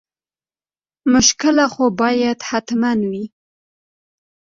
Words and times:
مشکله 1.13 1.65
خو 1.73 1.85
باید 2.01 2.39
حتما 2.49 2.91
وي. 3.09 3.25